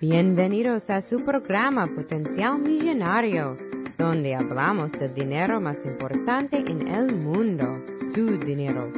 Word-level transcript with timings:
Bienvenidos 0.00 0.90
a 0.90 1.00
su 1.02 1.24
programa 1.24 1.84
Potencial 1.88 2.60
Millonario, 2.60 3.56
donde 3.96 4.36
hablamos 4.36 4.92
del 4.92 5.12
dinero 5.12 5.60
más 5.60 5.84
importante 5.84 6.58
en 6.58 6.86
el 6.86 7.16
mundo, 7.16 7.82
su 8.14 8.38
dinero. 8.38 8.92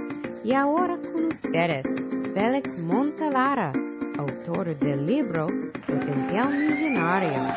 Y 0.45 0.53
ahora 0.53 0.99
con 0.99 1.29
ustedes, 1.29 1.87
Félix 2.35 2.79
Montalara, 2.79 3.73
autor 4.19 4.79
del 4.79 5.07
libro 5.07 5.47
Potencial 5.87 6.53
Millonario. 6.53 7.49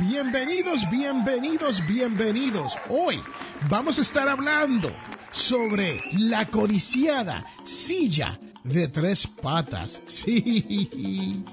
Bienvenidos, 0.00 0.90
bienvenidos, 0.90 1.86
bienvenidos. 1.86 2.76
Hoy 2.88 3.20
vamos 3.68 4.00
a 4.00 4.02
estar 4.02 4.28
hablando 4.28 4.90
sobre 5.38 6.02
la 6.14 6.48
codiciada 6.48 7.46
silla 7.64 8.38
de 8.64 8.88
tres 8.88 9.26
patas. 9.26 10.00
Sí. 10.08 11.44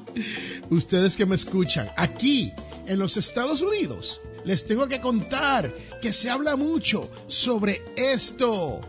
Ustedes 0.69 1.15
que 1.15 1.25
me 1.25 1.35
escuchan 1.35 1.87
aquí 1.95 2.51
en 2.87 2.97
los 2.97 3.15
Estados 3.15 3.61
Unidos, 3.61 4.21
les 4.43 4.65
tengo 4.65 4.87
que 4.87 4.99
contar 4.99 5.71
que 6.01 6.11
se 6.11 6.29
habla 6.29 6.55
mucho 6.55 7.09
sobre 7.27 7.83
esto 7.95 8.81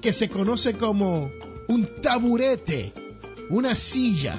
que 0.00 0.12
se 0.12 0.28
conoce 0.28 0.74
como 0.74 1.30
un 1.68 1.88
taburete, 2.02 2.92
una 3.50 3.74
silla 3.74 4.36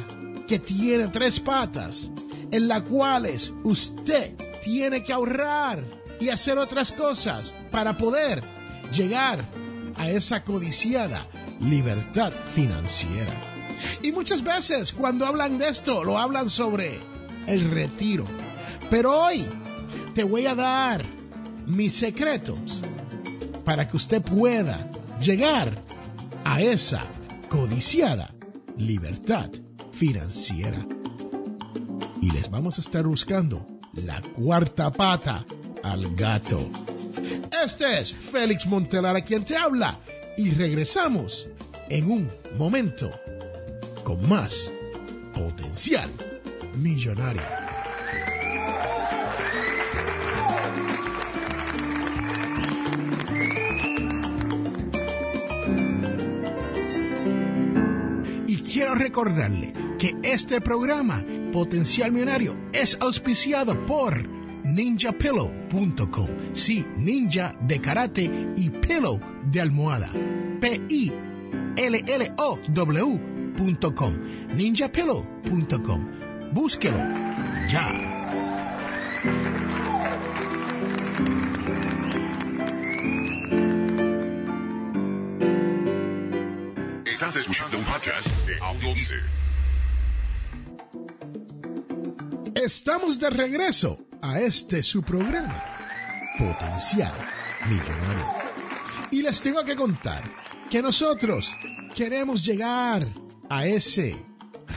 que 0.48 0.60
tiene 0.60 1.08
tres 1.08 1.40
patas, 1.40 2.12
en 2.52 2.68
las 2.68 2.82
cuales 2.82 3.54
usted 3.64 4.36
tiene 4.62 5.04
que 5.04 5.14
ahorrar 5.14 5.84
y 6.20 6.30
hacer 6.30 6.58
otras 6.58 6.92
cosas 6.92 7.56
para 7.72 7.98
poder 7.98 8.44
llegar 8.92 9.61
a 10.02 10.10
esa 10.10 10.44
codiciada 10.44 11.28
libertad 11.60 12.34
financiera. 12.56 13.32
Y 14.02 14.12
muchas 14.12 14.44
veces 14.44 14.94
cuando 14.94 15.28
hablan 15.28 15.60
de 15.60 15.70
esto, 15.70 16.04
lo 16.04 16.18
hablan 16.18 16.50
sobre 16.50 17.00
el 17.46 17.70
retiro. 17.70 18.26
Pero 18.90 19.16
hoy 19.16 19.46
te 20.16 20.24
voy 20.24 20.48
a 20.48 20.56
dar 20.56 21.06
mis 21.68 21.94
secretos 21.94 22.82
para 23.64 23.88
que 23.88 23.98
usted 23.98 24.24
pueda 24.24 24.90
llegar 25.20 25.80
a 26.44 26.62
esa 26.62 27.06
codiciada 27.48 28.34
libertad 28.78 29.52
financiera. 29.92 30.84
Y 32.24 32.32
les 32.32 32.50
vamos 32.50 32.80
a 32.80 32.82
estar 32.82 33.06
buscando 33.06 33.64
la 33.94 34.20
cuarta 34.22 34.92
pata 34.92 35.46
al 35.84 36.16
gato. 36.16 36.72
Este 37.64 38.00
es 38.00 38.16
Félix 38.16 38.66
Montelara 38.66 39.22
quien 39.22 39.46
te 39.46 39.56
habla 39.56 40.00
y 40.36 40.50
regresamos 40.50 41.48
en 41.90 42.12
un 42.12 42.32
momento 42.58 43.12
con 44.04 44.28
más 44.28 44.74
potencial 45.32 46.10
millonario. 46.76 47.44
Y 58.48 58.58
quiero 58.58 58.96
recordarle 58.96 59.74
que 60.00 60.16
este 60.24 60.62
programa 60.62 61.24
Potencial 61.54 62.12
Millonario 62.12 62.58
es 62.74 62.98
auspiciado 63.00 63.76
por 63.86 64.41
ninjapillow.com. 64.72 66.28
Sí, 66.54 66.86
ninja 66.98 67.56
de 67.62 67.80
karate 67.82 68.24
y 68.56 68.70
pillow 68.70 69.20
de 69.46 69.62
almohada. 69.62 70.12
P-I-L-L-O-W.com. 70.60 71.18
ninjapillow.com. 74.56 76.08
Búsquelo 76.54 76.98
ya. 77.68 78.08
Estás 87.06 87.36
escuchando 87.36 87.78
un 87.78 87.84
podcast 87.84 88.28
de 88.48 88.58
Audio 88.60 88.94
Estamos 92.56 93.20
de 93.20 93.30
regreso 93.30 94.11
a 94.22 94.40
este 94.40 94.84
su 94.84 95.02
programa, 95.02 95.64
Potencial 96.38 97.14
Millonario. 97.68 98.28
Y 99.10 99.22
les 99.22 99.42
tengo 99.42 99.64
que 99.64 99.76
contar 99.76 100.24
que 100.70 100.82
nosotros 100.82 101.54
queremos 101.96 102.46
llegar 102.46 103.08
a 103.50 103.66
ese 103.66 104.16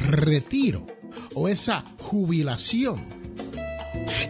retiro 0.09 0.87
o 1.35 1.49
esa 1.49 1.85
jubilación. 2.01 3.07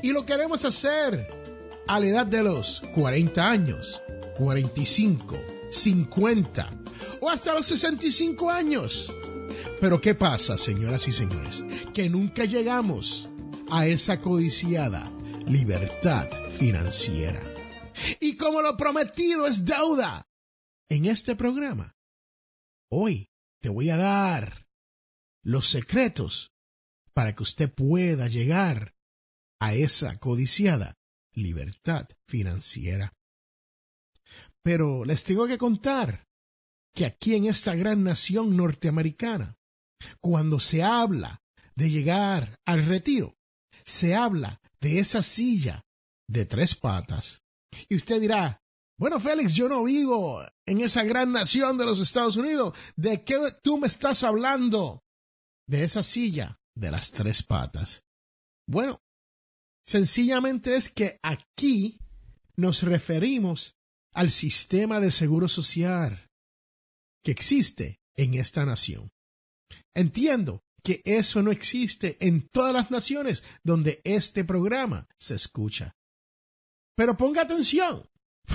Y 0.02 0.10
lo 0.10 0.26
queremos 0.26 0.64
hacer 0.64 1.26
a 1.86 2.00
la 2.00 2.06
edad 2.06 2.26
de 2.26 2.42
los 2.42 2.82
40 2.94 3.50
años, 3.50 4.02
45, 4.36 5.38
50 5.70 6.70
o 7.20 7.30
hasta 7.30 7.54
los 7.54 7.66
65 7.66 8.50
años. 8.50 9.12
Pero 9.80 10.00
¿qué 10.00 10.14
pasa, 10.14 10.58
señoras 10.58 11.08
y 11.08 11.12
señores? 11.12 11.64
Que 11.92 12.08
nunca 12.08 12.44
llegamos 12.44 13.28
a 13.76 13.88
esa 13.88 14.20
codiciada 14.20 15.10
libertad 15.48 16.30
financiera. 16.52 17.40
Y 18.20 18.36
como 18.36 18.62
lo 18.62 18.76
prometido 18.76 19.48
es 19.48 19.64
deuda, 19.64 20.28
en 20.88 21.06
este 21.06 21.34
programa, 21.34 21.96
hoy 22.88 23.32
te 23.60 23.70
voy 23.70 23.90
a 23.90 23.96
dar 23.96 24.68
los 25.42 25.68
secretos 25.68 26.52
para 27.14 27.34
que 27.34 27.42
usted 27.42 27.68
pueda 27.68 28.28
llegar 28.28 28.94
a 29.58 29.74
esa 29.74 30.20
codiciada 30.20 30.96
libertad 31.32 32.06
financiera. 32.28 33.12
Pero 34.62 35.04
les 35.04 35.24
tengo 35.24 35.48
que 35.48 35.58
contar 35.58 36.28
que 36.94 37.06
aquí 37.06 37.34
en 37.34 37.46
esta 37.46 37.74
gran 37.74 38.04
nación 38.04 38.56
norteamericana, 38.56 39.56
cuando 40.20 40.60
se 40.60 40.84
habla 40.84 41.42
de 41.74 41.90
llegar 41.90 42.60
al 42.64 42.86
retiro, 42.86 43.36
se 43.84 44.14
habla 44.14 44.60
de 44.80 44.98
esa 44.98 45.22
silla 45.22 45.84
de 46.28 46.46
tres 46.46 46.74
patas. 46.74 47.42
Y 47.88 47.96
usted 47.96 48.20
dirá, 48.20 48.62
bueno, 48.98 49.18
Félix, 49.18 49.54
yo 49.54 49.68
no 49.68 49.84
vivo 49.84 50.42
en 50.66 50.80
esa 50.80 51.02
gran 51.04 51.32
nación 51.32 51.76
de 51.78 51.84
los 51.84 52.00
Estados 52.00 52.36
Unidos. 52.36 52.76
¿De 52.96 53.24
qué 53.24 53.38
tú 53.62 53.78
me 53.78 53.88
estás 53.88 54.22
hablando? 54.22 55.02
De 55.66 55.82
esa 55.84 56.02
silla 56.02 56.60
de 56.76 56.90
las 56.90 57.10
tres 57.10 57.42
patas. 57.42 58.04
Bueno, 58.66 59.02
sencillamente 59.86 60.76
es 60.76 60.88
que 60.88 61.18
aquí 61.22 61.98
nos 62.56 62.82
referimos 62.82 63.76
al 64.12 64.30
sistema 64.30 65.00
de 65.00 65.10
seguro 65.10 65.48
social 65.48 66.30
que 67.24 67.32
existe 67.32 68.00
en 68.16 68.34
esta 68.34 68.64
nación. 68.64 69.10
Entiendo 69.94 70.62
que 70.84 71.02
eso 71.04 71.42
no 71.42 71.50
existe 71.50 72.18
en 72.20 72.46
todas 72.48 72.74
las 72.74 72.90
naciones 72.90 73.42
donde 73.64 74.00
este 74.04 74.44
programa 74.44 75.08
se 75.18 75.34
escucha. 75.34 75.96
Pero 76.94 77.16
ponga 77.16 77.42
atención, 77.42 78.06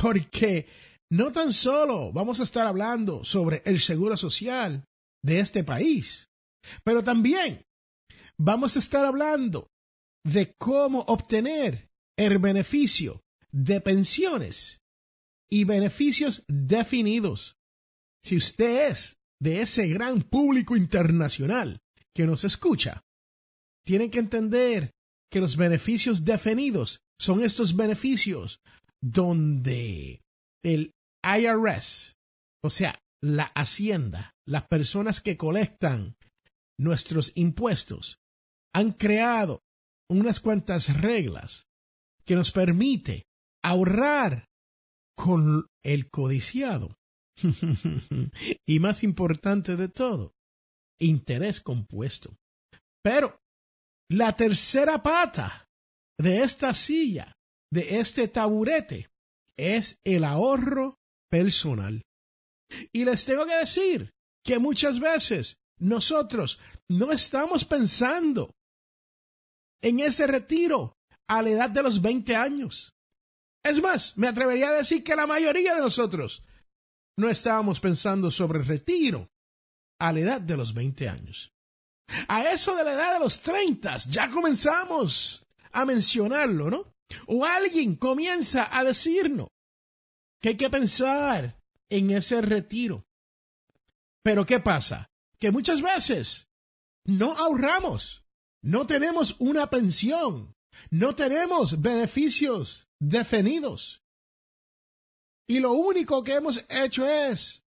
porque 0.01 0.67
no 1.11 1.31
tan 1.31 1.51
solo 1.51 2.13
vamos 2.13 2.39
a 2.39 2.43
estar 2.43 2.67
hablando 2.67 3.23
sobre 3.23 3.63
el 3.65 3.79
seguro 3.79 4.15
social 4.15 4.85
de 5.23 5.39
este 5.39 5.63
país, 5.63 6.29
pero 6.83 7.03
también 7.03 7.65
vamos 8.37 8.75
a 8.75 8.79
estar 8.79 9.05
hablando 9.05 9.67
de 10.23 10.53
cómo 10.57 10.99
obtener 11.07 11.89
el 12.15 12.37
beneficio 12.37 13.21
de 13.51 13.81
pensiones 13.81 14.79
y 15.49 15.63
beneficios 15.63 16.43
definidos. 16.47 17.55
Si 18.23 18.37
usted 18.37 18.91
es 18.91 19.17
de 19.41 19.61
ese 19.61 19.87
gran 19.87 20.21
público 20.21 20.75
internacional 20.75 21.81
que 22.15 22.25
nos 22.25 22.43
escucha, 22.43 23.01
tienen 23.85 24.11
que 24.11 24.19
entender 24.19 24.91
que 25.31 25.39
los 25.39 25.57
beneficios 25.57 26.25
definidos 26.25 27.01
son 27.19 27.43
estos 27.43 27.75
beneficios 27.75 28.59
donde 29.01 30.21
el 30.63 30.91
IRS, 31.23 32.13
o 32.63 32.69
sea, 32.69 32.99
la 33.21 33.45
hacienda, 33.55 34.33
las 34.47 34.67
personas 34.67 35.21
que 35.21 35.37
colectan 35.37 36.15
nuestros 36.79 37.31
impuestos, 37.35 38.19
han 38.73 38.91
creado 38.93 39.61
unas 40.09 40.39
cuantas 40.39 41.01
reglas 41.01 41.67
que 42.25 42.35
nos 42.35 42.51
permite 42.51 43.25
ahorrar 43.63 44.47
con 45.15 45.67
el 45.83 46.09
codiciado. 46.09 46.95
y 48.67 48.79
más 48.79 49.03
importante 49.03 49.75
de 49.75 49.87
todo, 49.87 50.33
interés 50.99 51.61
compuesto. 51.61 52.35
Pero 53.01 53.39
la 54.09 54.35
tercera 54.35 55.01
pata 55.01 55.67
de 56.17 56.43
esta 56.43 56.73
silla, 56.73 57.37
de 57.71 57.99
este 57.99 58.27
taburete, 58.27 59.09
es 59.57 59.99
el 60.03 60.23
ahorro 60.23 60.99
personal. 61.29 62.01
Y 62.91 63.05
les 63.05 63.25
tengo 63.25 63.45
que 63.45 63.55
decir 63.55 64.11
que 64.43 64.59
muchas 64.59 64.99
veces 64.99 65.57
nosotros 65.79 66.59
no 66.89 67.11
estamos 67.11 67.65
pensando 67.65 68.53
en 69.81 69.99
ese 69.99 70.27
retiro 70.27 70.97
a 71.27 71.41
la 71.41 71.49
edad 71.51 71.69
de 71.69 71.83
los 71.83 72.01
20 72.01 72.35
años. 72.35 72.93
Es 73.63 73.81
más, 73.81 74.17
me 74.17 74.27
atrevería 74.27 74.69
a 74.69 74.73
decir 74.73 75.03
que 75.03 75.15
la 75.15 75.27
mayoría 75.27 75.75
de 75.75 75.81
nosotros 75.81 76.43
no 77.17 77.29
estábamos 77.29 77.79
pensando 77.79 78.31
sobre 78.31 78.59
el 78.59 78.65
retiro 78.65 79.28
a 79.99 80.13
la 80.13 80.19
edad 80.19 80.41
de 80.41 80.57
los 80.57 80.73
20 80.73 81.09
años. 81.09 81.51
A 82.27 82.49
eso 82.51 82.75
de 82.75 82.83
la 82.83 82.93
edad 82.93 83.13
de 83.13 83.19
los 83.19 83.41
30 83.41 83.97
ya 84.09 84.29
comenzamos 84.29 85.45
a 85.71 85.85
mencionarlo, 85.85 86.69
¿no? 86.69 86.93
O 87.27 87.45
alguien 87.45 87.95
comienza 87.95 88.75
a 88.75 88.83
decirnos 88.83 89.49
que 90.41 90.49
hay 90.49 90.57
que 90.57 90.69
pensar 90.69 91.59
en 91.89 92.11
ese 92.11 92.41
retiro. 92.41 93.05
Pero 94.23 94.45
¿qué 94.45 94.59
pasa? 94.59 95.09
Que 95.39 95.51
muchas 95.51 95.81
veces 95.81 96.47
no 97.05 97.33
ahorramos, 97.37 98.23
no 98.61 98.85
tenemos 98.85 99.35
una 99.39 99.69
pensión, 99.69 100.53
no 100.89 101.15
tenemos 101.15 101.81
beneficios 101.81 102.87
definidos. 102.99 104.01
Y 105.47 105.59
lo 105.59 105.73
único 105.73 106.23
que 106.23 106.35
hemos 106.35 106.63
hecho 106.69 107.07
es 107.07 107.63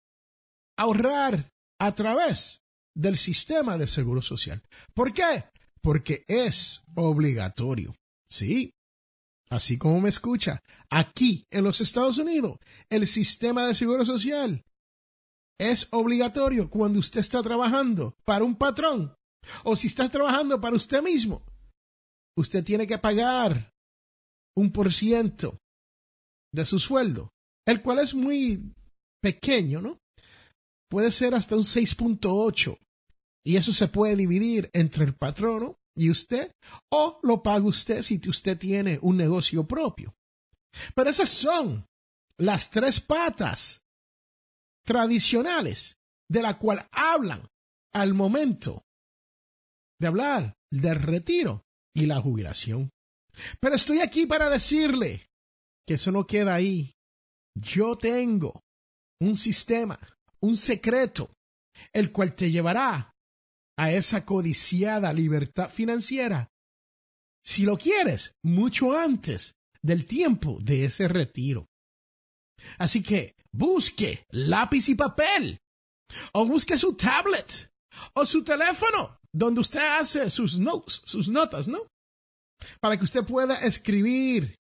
ahorrar 0.76 1.52
a 1.78 1.92
través 1.94 2.62
del 2.94 3.16
sistema 3.16 3.76
de 3.78 3.86
seguro 3.86 4.22
social. 4.22 4.62
¿Por 4.94 5.12
qué? 5.12 5.44
Porque 5.82 6.24
es 6.26 6.82
obligatorio. 6.94 7.94
Sí, 8.30 8.72
así 9.50 9.78
como 9.78 10.00
me 10.00 10.08
escucha, 10.08 10.62
aquí 10.90 11.46
en 11.50 11.64
los 11.64 11.80
Estados 11.80 12.18
Unidos, 12.18 12.58
el 12.90 13.06
sistema 13.06 13.66
de 13.66 13.74
seguro 13.74 14.04
social 14.04 14.64
es 15.58 15.88
obligatorio 15.90 16.68
cuando 16.68 16.98
usted 16.98 17.20
está 17.20 17.42
trabajando 17.42 18.16
para 18.24 18.44
un 18.44 18.56
patrón 18.56 19.14
o 19.64 19.76
si 19.76 19.86
está 19.86 20.08
trabajando 20.08 20.60
para 20.60 20.76
usted 20.76 21.02
mismo. 21.02 21.44
Usted 22.36 22.64
tiene 22.64 22.86
que 22.86 22.98
pagar 22.98 23.72
un 24.56 24.72
por 24.72 24.92
ciento 24.92 25.58
de 26.52 26.64
su 26.64 26.78
sueldo, 26.78 27.30
el 27.66 27.82
cual 27.82 28.00
es 28.00 28.14
muy 28.14 28.74
pequeño, 29.22 29.80
¿no? 29.80 29.98
Puede 30.88 31.10
ser 31.10 31.34
hasta 31.34 31.56
un 31.56 31.62
6.8 31.62 32.78
y 33.44 33.56
eso 33.56 33.72
se 33.72 33.88
puede 33.88 34.16
dividir 34.16 34.70
entre 34.72 35.04
el 35.04 35.14
patrono 35.14 35.78
y 35.96 36.10
usted 36.10 36.52
o 36.90 37.18
lo 37.22 37.42
paga 37.42 37.64
usted 37.64 38.02
si 38.02 38.20
usted 38.28 38.58
tiene 38.58 38.98
un 39.02 39.16
negocio 39.16 39.66
propio. 39.66 40.14
Pero 40.94 41.10
esas 41.10 41.28
son 41.28 41.86
las 42.38 42.70
tres 42.70 43.00
patas 43.00 43.82
tradicionales 44.84 45.96
de 46.28 46.42
la 46.42 46.58
cual 46.58 46.86
hablan 46.92 47.48
al 47.94 48.14
momento 48.14 48.84
de 49.98 50.06
hablar 50.06 50.56
del 50.70 51.00
retiro 51.02 51.64
y 51.94 52.06
la 52.06 52.20
jubilación. 52.20 52.90
Pero 53.60 53.74
estoy 53.74 54.00
aquí 54.00 54.26
para 54.26 54.50
decirle 54.50 55.30
que 55.86 55.94
eso 55.94 56.12
no 56.12 56.26
queda 56.26 56.54
ahí. 56.54 56.94
Yo 57.54 57.96
tengo 57.96 58.62
un 59.20 59.36
sistema, 59.36 59.98
un 60.46 60.56
secreto, 60.56 61.30
el 61.92 62.12
cual 62.12 62.34
te 62.34 62.50
llevará 62.50 63.12
a 63.78 63.92
esa 63.92 64.24
codiciada 64.24 65.12
libertad 65.12 65.70
financiera. 65.70 66.48
Si 67.44 67.64
lo 67.64 67.76
quieres, 67.76 68.32
mucho 68.42 68.96
antes 68.96 69.54
del 69.82 70.04
tiempo 70.06 70.58
de 70.60 70.84
ese 70.84 71.08
retiro. 71.08 71.66
Así 72.78 73.02
que 73.02 73.34
busque 73.52 74.24
lápiz 74.30 74.88
y 74.88 74.94
papel, 74.94 75.58
o 76.32 76.46
busque 76.46 76.78
su 76.78 76.94
tablet, 76.94 77.70
o 78.14 78.24
su 78.24 78.42
teléfono, 78.42 79.18
donde 79.32 79.60
usted 79.60 79.80
hace 79.80 80.30
sus 80.30 80.58
notes, 80.58 81.02
sus 81.04 81.28
notas, 81.28 81.68
¿no? 81.68 81.80
Para 82.80 82.96
que 82.96 83.04
usted 83.04 83.24
pueda 83.24 83.54
escribir 83.56 84.56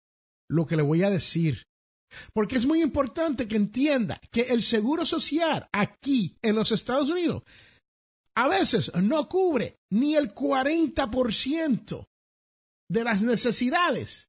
lo 0.50 0.66
que 0.66 0.76
le 0.76 0.82
voy 0.82 1.02
a 1.04 1.10
decir. 1.10 1.62
Porque 2.32 2.56
es 2.56 2.66
muy 2.66 2.82
importante 2.82 3.48
que 3.48 3.56
entienda 3.56 4.20
que 4.30 4.42
el 4.42 4.62
seguro 4.62 5.04
social 5.06 5.68
aquí 5.72 6.36
en 6.42 6.56
los 6.56 6.72
Estados 6.72 7.10
Unidos 7.10 7.42
a 8.36 8.48
veces 8.48 8.92
no 8.94 9.28
cubre 9.28 9.78
ni 9.90 10.16
el 10.16 10.34
40% 10.34 12.06
de 12.90 13.04
las 13.04 13.22
necesidades 13.22 14.28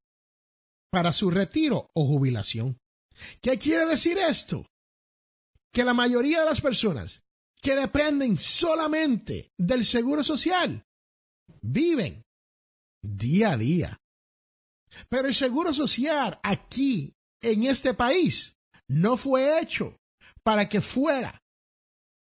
para 0.92 1.12
su 1.12 1.30
retiro 1.30 1.90
o 1.94 2.06
jubilación. 2.06 2.78
¿Qué 3.42 3.58
quiere 3.58 3.86
decir 3.86 4.18
esto? 4.18 4.68
Que 5.74 5.84
la 5.84 5.94
mayoría 5.94 6.42
de 6.42 6.46
las 6.46 6.62
personas 6.62 7.24
que 7.62 7.76
dependen 7.76 8.38
solamente 8.40 9.52
del 9.58 9.86
seguro 9.86 10.24
social 10.24 10.86
viven 11.62 12.24
día 13.04 13.54
a 13.54 13.58
día. 13.58 13.98
Pero 15.10 15.28
el 15.28 15.34
seguro 15.34 15.74
social 15.74 16.40
aquí, 16.44 17.15
en 17.52 17.64
este 17.64 17.94
país, 17.94 18.56
no 18.90 19.18
fue 19.18 19.60
hecho 19.60 19.98
para 20.44 20.70
que 20.70 20.82
fuera 20.82 21.42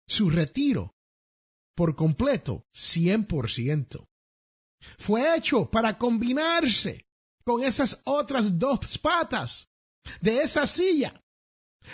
su 0.07 0.29
retiro 0.29 0.93
por 1.75 1.95
completo, 1.95 2.65
100%. 2.75 4.05
Fue 4.97 5.35
hecho 5.35 5.69
para 5.69 5.97
combinarse 5.97 7.05
con 7.45 7.63
esas 7.63 8.01
otras 8.05 8.57
dos 8.57 8.97
patas 8.97 9.67
de 10.21 10.41
esa 10.41 10.65
silla, 10.65 11.21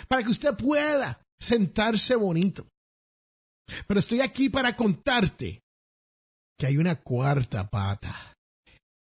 para 0.08 0.22
que 0.22 0.30
usted 0.30 0.56
pueda 0.56 1.22
sentarse 1.38 2.14
bonito. 2.14 2.66
Pero 3.86 4.00
estoy 4.00 4.20
aquí 4.20 4.48
para 4.48 4.76
contarte 4.76 5.62
que 6.58 6.66
hay 6.66 6.76
una 6.76 6.96
cuarta 6.96 7.68
pata. 7.68 8.34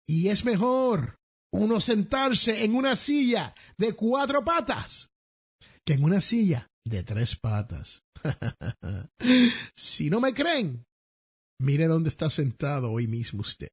Y 0.07 0.29
es 0.29 0.43
mejor 0.43 1.15
uno 1.53 1.79
sentarse 1.79 2.63
en 2.63 2.75
una 2.75 2.95
silla 2.95 3.53
de 3.77 3.93
cuatro 3.93 4.43
patas 4.43 5.11
que 5.85 5.93
en 5.93 6.03
una 6.03 6.19
silla 6.19 6.71
de 6.85 7.03
tres 7.03 7.35
patas. 7.35 8.03
si 9.75 10.09
no 10.09 10.19
me 10.19 10.33
creen, 10.33 10.85
mire 11.59 11.87
dónde 11.87 12.09
está 12.09 12.29
sentado 12.29 12.91
hoy 12.91 13.07
mismo 13.07 13.41
usted. 13.41 13.69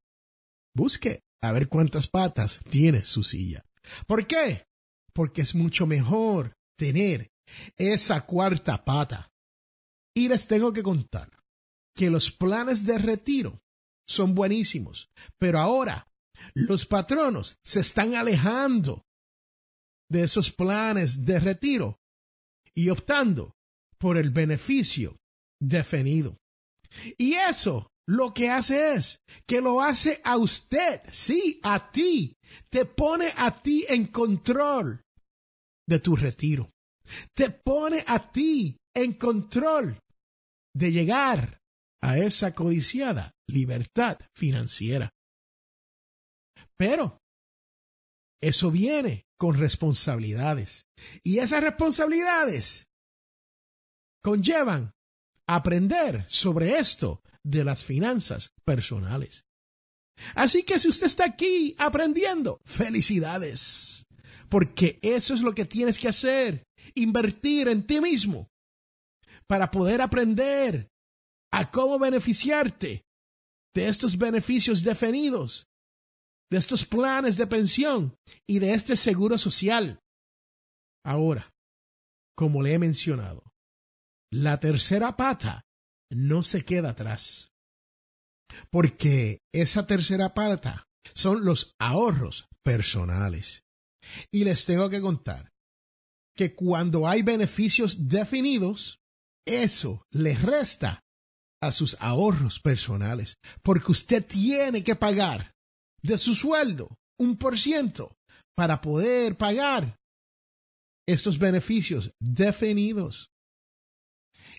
Busque 0.74 1.22
a 1.42 1.52
ver 1.52 1.68
cuántas 1.68 2.06
patas 2.06 2.60
tiene 2.68 3.02
su 3.02 3.22
silla. 3.22 3.64
¿Por 4.06 4.26
qué? 4.26 4.66
Porque 5.14 5.42
es 5.42 5.54
mucho 5.54 5.86
mejor 5.86 6.52
tener 6.76 7.30
esa 7.76 8.26
cuarta 8.26 8.84
pata. 8.84 9.32
Y 10.14 10.28
les 10.28 10.46
tengo 10.46 10.72
que 10.72 10.82
contar 10.82 11.30
que 11.96 12.10
los 12.10 12.30
planes 12.30 12.84
de 12.84 12.98
retiro 12.98 13.62
son 14.06 14.34
buenísimos, 14.34 15.08
pero 15.38 15.60
ahora 15.60 16.09
los 16.54 16.86
patronos 16.86 17.56
se 17.64 17.80
están 17.80 18.14
alejando 18.14 19.04
de 20.08 20.24
esos 20.24 20.50
planes 20.50 21.24
de 21.24 21.38
retiro 21.40 22.00
y 22.74 22.88
optando 22.88 23.54
por 23.98 24.16
el 24.16 24.30
beneficio 24.30 25.18
definido. 25.60 26.38
Y 27.18 27.34
eso 27.34 27.90
lo 28.06 28.34
que 28.34 28.50
hace 28.50 28.94
es 28.94 29.20
que 29.46 29.60
lo 29.60 29.80
hace 29.80 30.20
a 30.24 30.36
usted, 30.36 31.02
sí, 31.12 31.60
a 31.62 31.92
ti, 31.92 32.36
te 32.70 32.84
pone 32.84 33.32
a 33.36 33.62
ti 33.62 33.84
en 33.88 34.06
control 34.06 35.04
de 35.86 36.00
tu 36.00 36.16
retiro. 36.16 36.70
Te 37.34 37.50
pone 37.50 38.04
a 38.06 38.30
ti 38.32 38.76
en 38.94 39.12
control 39.12 40.00
de 40.74 40.92
llegar 40.92 41.60
a 42.02 42.18
esa 42.18 42.54
codiciada 42.54 43.32
libertad 43.48 44.18
financiera. 44.34 45.10
Pero 46.80 47.20
eso 48.40 48.70
viene 48.70 49.26
con 49.38 49.58
responsabilidades. 49.58 50.86
Y 51.22 51.40
esas 51.40 51.62
responsabilidades 51.62 52.88
conllevan 54.24 54.94
aprender 55.46 56.24
sobre 56.26 56.78
esto 56.78 57.22
de 57.44 57.64
las 57.64 57.84
finanzas 57.84 58.54
personales. 58.64 59.44
Así 60.34 60.62
que 60.62 60.78
si 60.78 60.88
usted 60.88 61.04
está 61.04 61.26
aquí 61.26 61.76
aprendiendo, 61.76 62.62
felicidades, 62.64 64.06
porque 64.48 64.98
eso 65.02 65.34
es 65.34 65.42
lo 65.42 65.54
que 65.54 65.66
tienes 65.66 65.98
que 65.98 66.08
hacer, 66.08 66.64
invertir 66.94 67.68
en 67.68 67.86
ti 67.86 68.00
mismo 68.00 68.48
para 69.46 69.70
poder 69.70 70.00
aprender 70.00 70.88
a 71.52 71.70
cómo 71.70 71.98
beneficiarte 71.98 73.04
de 73.74 73.88
estos 73.88 74.16
beneficios 74.16 74.82
definidos, 74.82 75.69
de 76.50 76.58
estos 76.58 76.84
planes 76.84 77.36
de 77.36 77.46
pensión 77.46 78.16
y 78.46 78.58
de 78.58 78.74
este 78.74 78.96
seguro 78.96 79.38
social. 79.38 80.00
Ahora, 81.04 81.52
como 82.36 82.62
le 82.62 82.74
he 82.74 82.78
mencionado, 82.78 83.42
la 84.32 84.60
tercera 84.60 85.16
pata 85.16 85.64
no 86.10 86.42
se 86.42 86.64
queda 86.64 86.90
atrás. 86.90 87.52
Porque 88.70 89.38
esa 89.52 89.86
tercera 89.86 90.34
pata 90.34 90.88
son 91.14 91.44
los 91.44 91.74
ahorros 91.78 92.48
personales. 92.64 93.62
Y 94.32 94.44
les 94.44 94.64
tengo 94.64 94.90
que 94.90 95.00
contar 95.00 95.52
que 96.36 96.54
cuando 96.54 97.06
hay 97.06 97.22
beneficios 97.22 98.08
definidos, 98.08 99.00
eso 99.46 100.04
le 100.10 100.34
resta 100.34 101.04
a 101.62 101.72
sus 101.72 101.96
ahorros 102.00 102.58
personales, 102.60 103.36
porque 103.62 103.92
usted 103.92 104.24
tiene 104.24 104.82
que 104.82 104.96
pagar 104.96 105.52
de 106.02 106.18
su 106.18 106.34
sueldo 106.34 106.96
un 107.18 107.36
por 107.36 107.58
ciento 107.58 108.16
para 108.56 108.80
poder 108.80 109.36
pagar 109.36 109.98
estos 111.06 111.38
beneficios 111.38 112.12
definidos. 112.20 113.30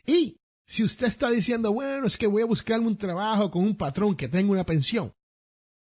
Y 0.05 0.37
si 0.67 0.83
usted 0.83 1.07
está 1.07 1.29
diciendo, 1.29 1.73
bueno, 1.73 2.07
es 2.07 2.17
que 2.17 2.27
voy 2.27 2.43
a 2.43 2.47
buscarme 2.47 2.87
un 2.87 2.97
trabajo 2.97 3.51
con 3.51 3.63
un 3.63 3.75
patrón 3.75 4.15
que 4.15 4.27
tenga 4.27 4.51
una 4.51 4.65
pensión, 4.65 5.13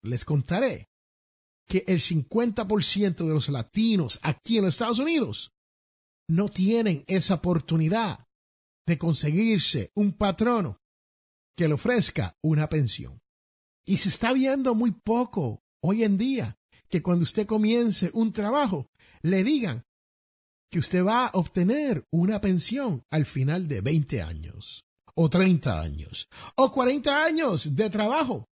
les 0.03 0.25
contaré 0.25 0.89
que 1.67 1.83
el 1.87 1.99
50% 1.99 3.15
de 3.15 3.33
los 3.33 3.49
latinos 3.49 4.19
aquí 4.21 4.57
en 4.57 4.65
los 4.65 4.75
Estados 4.75 4.99
Unidos 4.99 5.53
no 6.29 6.49
tienen 6.49 7.03
esa 7.07 7.35
oportunidad 7.35 8.25
de 8.85 8.97
conseguirse 8.97 9.91
un 9.95 10.13
patrono 10.13 10.81
que 11.55 11.67
le 11.67 11.75
ofrezca 11.75 12.35
una 12.43 12.67
pensión. 12.67 13.22
Y 13.85 13.97
se 13.97 14.09
está 14.09 14.33
viendo 14.33 14.75
muy 14.75 14.91
poco 14.91 15.61
hoy 15.81 16.03
en 16.03 16.17
día 16.17 16.57
que 16.89 17.01
cuando 17.01 17.23
usted 17.23 17.45
comience 17.45 18.11
un 18.13 18.31
trabajo, 18.31 18.89
le 19.21 19.43
digan 19.43 19.85
que 20.71 20.79
usted 20.79 21.03
va 21.03 21.27
a 21.27 21.31
obtener 21.33 22.05
una 22.11 22.39
pensión 22.41 23.03
al 23.11 23.25
final 23.25 23.67
de 23.67 23.81
20 23.81 24.21
años, 24.21 24.85
o 25.15 25.29
30 25.29 25.81
años, 25.81 26.29
o 26.55 26.71
40 26.71 27.23
años 27.23 27.75
de 27.75 27.89
trabajo. 27.89 28.49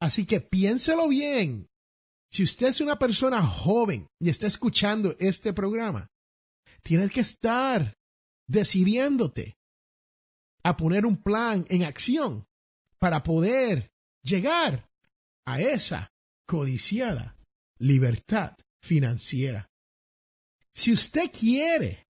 Así 0.00 0.24
que 0.26 0.40
piénselo 0.40 1.08
bien. 1.08 1.68
Si 2.30 2.42
usted 2.42 2.68
es 2.68 2.80
una 2.80 2.98
persona 2.98 3.42
joven 3.42 4.08
y 4.20 4.30
está 4.30 4.46
escuchando 4.46 5.14
este 5.18 5.52
programa, 5.52 6.10
tienes 6.82 7.10
que 7.10 7.20
estar 7.20 7.96
decidiéndote 8.48 9.58
a 10.62 10.76
poner 10.76 11.06
un 11.06 11.22
plan 11.22 11.64
en 11.68 11.84
acción 11.84 12.46
para 12.98 13.22
poder 13.22 13.92
llegar 14.26 14.88
a 15.46 15.60
esa 15.60 16.10
codiciada 16.46 17.36
libertad 17.78 18.56
financiera. 18.82 19.68
Si 20.74 20.92
usted 20.92 21.30
quiere 21.30 22.06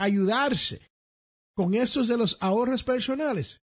ayudarse 0.00 0.90
con 1.54 1.74
estos 1.74 2.08
de 2.08 2.16
los 2.16 2.36
ahorros 2.40 2.82
personales, 2.82 3.60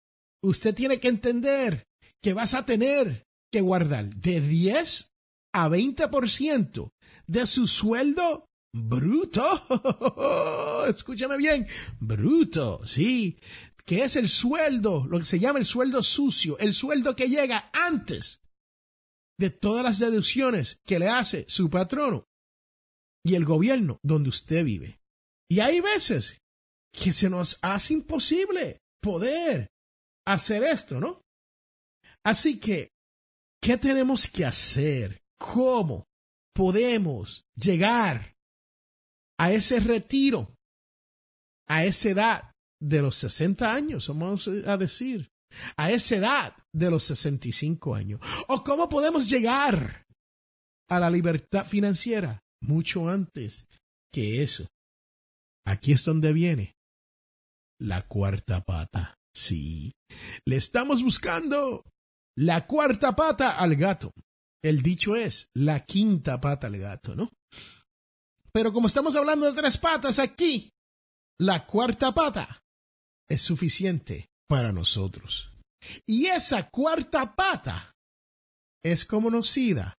usted 0.42 0.74
tiene 0.74 0.98
que 0.98 1.08
entender 1.08 1.86
que 2.22 2.32
vas 2.32 2.54
a 2.54 2.64
tener 2.64 3.24
que 3.52 3.60
guardar 3.60 4.14
de 4.14 4.40
10 4.40 5.08
a 5.54 5.68
20% 5.68 6.90
de 7.26 7.46
su 7.46 7.66
sueldo 7.66 8.46
bruto. 8.72 9.44
Escúchame 10.88 11.36
bien, 11.36 11.66
bruto, 12.00 12.80
sí, 12.84 13.38
que 13.86 14.02
es 14.02 14.16
el 14.16 14.28
sueldo, 14.28 15.06
lo 15.06 15.18
que 15.18 15.24
se 15.24 15.38
llama 15.38 15.60
el 15.60 15.64
sueldo 15.64 16.02
sucio, 16.02 16.58
el 16.58 16.74
sueldo 16.74 17.14
que 17.14 17.28
llega 17.28 17.70
antes 17.72 18.40
de 19.38 19.50
todas 19.50 19.84
las 19.84 19.98
deducciones 19.98 20.80
que 20.84 20.98
le 20.98 21.08
hace 21.08 21.44
su 21.48 21.70
patrono 21.70 22.26
y 23.24 23.34
el 23.34 23.44
gobierno 23.44 24.00
donde 24.02 24.30
usted 24.30 24.64
vive. 24.64 25.00
Y 25.48 25.60
hay 25.60 25.80
veces 25.80 26.40
que 26.92 27.12
se 27.12 27.30
nos 27.30 27.58
hace 27.62 27.94
imposible 27.94 28.80
poder 29.00 29.68
hacer 30.26 30.64
esto, 30.64 30.98
¿no? 30.98 31.22
Así 32.24 32.58
que, 32.58 32.90
¿qué 33.62 33.76
tenemos 33.76 34.26
que 34.26 34.44
hacer? 34.44 35.22
¿Cómo 35.38 36.06
podemos 36.54 37.44
llegar 37.54 38.34
a 39.38 39.52
ese 39.52 39.78
retiro, 39.78 40.56
a 41.68 41.84
esa 41.84 42.08
edad 42.08 42.55
de 42.80 43.02
los 43.02 43.16
60 43.16 43.72
años, 43.72 44.08
vamos 44.08 44.48
a 44.48 44.76
decir, 44.76 45.30
a 45.76 45.90
esa 45.90 46.16
edad 46.16 46.56
de 46.72 46.90
los 46.90 47.04
65 47.04 47.94
años? 47.94 48.20
¿O 48.48 48.62
cómo 48.62 48.88
podemos 48.88 49.28
llegar 49.28 50.06
a 50.88 51.00
la 51.00 51.10
libertad 51.10 51.64
financiera 51.64 52.42
mucho 52.60 53.08
antes 53.08 53.66
que 54.12 54.42
eso? 54.42 54.66
Aquí 55.66 55.92
es 55.92 56.04
donde 56.04 56.32
viene 56.32 56.76
la 57.80 58.02
cuarta 58.02 58.62
pata. 58.62 59.16
Sí, 59.34 59.92
le 60.46 60.56
estamos 60.56 61.02
buscando 61.02 61.84
la 62.36 62.66
cuarta 62.66 63.14
pata 63.14 63.58
al 63.58 63.76
gato. 63.76 64.12
El 64.62 64.82
dicho 64.82 65.16
es 65.16 65.48
la 65.54 65.84
quinta 65.84 66.40
pata 66.40 66.68
al 66.68 66.78
gato, 66.78 67.14
¿no? 67.14 67.30
Pero 68.52 68.72
como 68.72 68.86
estamos 68.86 69.14
hablando 69.16 69.46
de 69.46 69.60
tres 69.60 69.76
patas 69.76 70.18
aquí, 70.18 70.70
la 71.38 71.66
cuarta 71.66 72.12
pata 72.12 72.62
es 73.28 73.42
suficiente 73.42 74.28
para 74.48 74.72
nosotros. 74.72 75.52
Y 76.06 76.26
esa 76.26 76.68
cuarta 76.68 77.34
pata 77.34 77.94
es 78.84 79.04
conocida 79.04 79.94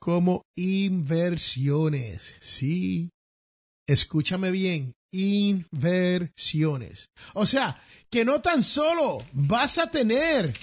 como 0.00 0.42
inversiones. 0.56 2.34
Sí, 2.40 3.10
escúchame 3.86 4.50
bien, 4.50 4.94
inversiones. 5.12 7.10
O 7.34 7.46
sea, 7.46 7.82
que 8.10 8.24
no 8.24 8.40
tan 8.40 8.62
solo 8.62 9.18
vas 9.32 9.78
a 9.78 9.90
tener 9.90 10.56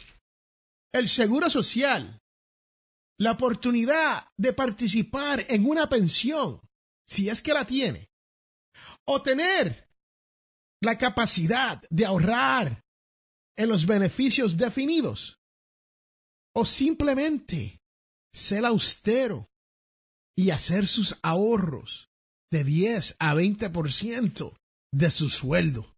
el 0.93 1.09
seguro 1.09 1.49
social, 1.49 2.19
la 3.19 3.31
oportunidad 3.31 4.27
de 4.37 4.53
participar 4.53 5.45
en 5.49 5.65
una 5.65 5.89
pensión, 5.89 6.59
si 7.07 7.29
es 7.29 7.41
que 7.41 7.53
la 7.53 7.65
tiene, 7.65 8.09
o 9.05 9.21
tener 9.21 9.86
la 10.81 10.97
capacidad 10.97 11.81
de 11.89 12.05
ahorrar 12.05 12.83
en 13.57 13.69
los 13.69 13.85
beneficios 13.85 14.57
definidos, 14.57 15.39
o 16.55 16.65
simplemente 16.65 17.79
ser 18.33 18.65
austero 18.65 19.49
y 20.35 20.51
hacer 20.51 20.87
sus 20.87 21.17
ahorros 21.23 22.09
de 22.51 22.63
10 22.63 23.15
a 23.19 23.33
20% 23.33 24.57
de 24.93 25.11
su 25.11 25.29
sueldo. 25.29 25.95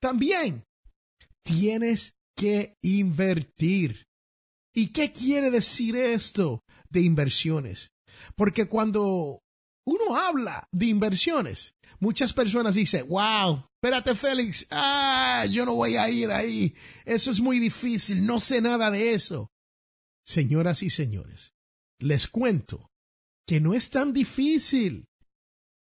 También 0.00 0.64
tienes 1.42 2.14
que 2.36 2.76
invertir. 2.82 4.06
¿Y 4.74 4.88
qué 4.88 5.12
quiere 5.12 5.50
decir 5.50 5.96
esto 5.96 6.62
de 6.90 7.00
inversiones? 7.00 7.90
Porque 8.34 8.68
cuando 8.68 9.40
uno 9.86 10.16
habla 10.16 10.68
de 10.72 10.86
inversiones, 10.86 11.76
muchas 12.00 12.32
personas 12.32 12.74
dicen, 12.74 13.08
wow, 13.08 13.68
espérate 13.76 14.14
Félix, 14.14 14.66
ah, 14.70 15.46
yo 15.48 15.64
no 15.64 15.74
voy 15.74 15.96
a 15.96 16.10
ir 16.10 16.30
ahí, 16.30 16.74
eso 17.04 17.30
es 17.30 17.40
muy 17.40 17.58
difícil, 17.58 18.26
no 18.26 18.40
sé 18.40 18.60
nada 18.60 18.90
de 18.90 19.14
eso. 19.14 19.50
Señoras 20.26 20.82
y 20.82 20.90
señores, 20.90 21.54
les 22.00 22.26
cuento 22.26 22.90
que 23.46 23.60
no 23.60 23.74
es 23.74 23.90
tan 23.90 24.12
difícil 24.12 25.06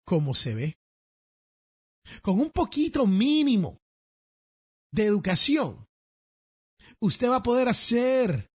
como 0.04 0.34
se 0.34 0.54
ve. 0.54 0.78
Con 2.20 2.40
un 2.40 2.50
poquito 2.50 3.06
mínimo 3.06 3.80
de 4.92 5.04
educación, 5.04 5.86
usted 7.00 7.28
va 7.28 7.36
a 7.36 7.42
poder 7.42 7.68
hacer 7.68 8.50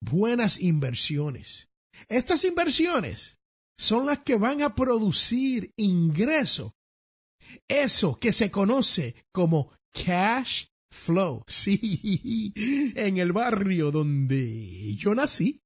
buenas 0.00 0.60
inversiones. 0.60 1.68
Estas 2.08 2.44
inversiones 2.44 3.38
son 3.76 4.06
las 4.06 4.20
que 4.20 4.36
van 4.36 4.62
a 4.62 4.74
producir 4.74 5.72
ingreso. 5.76 6.74
Eso 7.68 8.18
que 8.18 8.32
se 8.32 8.50
conoce 8.50 9.26
como 9.32 9.72
cash 9.92 10.66
flow. 10.90 11.44
Sí, 11.48 12.52
en 12.94 13.18
el 13.18 13.32
barrio 13.32 13.90
donde 13.90 14.94
yo 14.96 15.14
nací, 15.14 15.62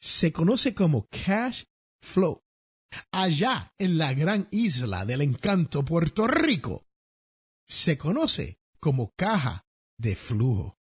se 0.00 0.32
conoce 0.32 0.74
como 0.74 1.08
cash 1.08 1.64
flow. 2.02 2.42
Allá 3.10 3.72
en 3.78 3.98
la 3.98 4.14
gran 4.14 4.48
isla 4.52 5.04
del 5.04 5.22
encanto 5.22 5.84
Puerto 5.84 6.26
Rico, 6.26 6.86
se 7.66 7.98
conoce 7.98 8.58
como 8.78 9.12
caja 9.16 9.66
de 9.98 10.14
flujo. 10.14 10.78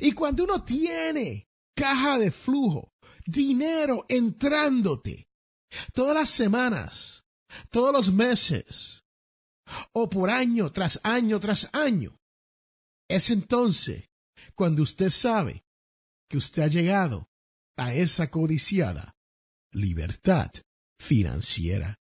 Y 0.00 0.12
cuando 0.12 0.44
uno 0.44 0.64
tiene 0.64 1.48
caja 1.74 2.18
de 2.18 2.30
flujo, 2.30 2.92
dinero 3.26 4.06
entrándote 4.08 5.28
todas 5.92 6.14
las 6.14 6.30
semanas, 6.30 7.24
todos 7.70 7.92
los 7.92 8.12
meses, 8.12 9.04
o 9.92 10.08
por 10.08 10.30
año 10.30 10.70
tras 10.70 11.00
año 11.02 11.40
tras 11.40 11.68
año, 11.72 12.18
es 13.08 13.30
entonces 13.30 14.08
cuando 14.54 14.82
usted 14.82 15.10
sabe 15.10 15.64
que 16.28 16.36
usted 16.36 16.62
ha 16.62 16.68
llegado 16.68 17.28
a 17.76 17.94
esa 17.94 18.30
codiciada 18.30 19.16
libertad 19.72 20.50
financiera. 20.98 21.96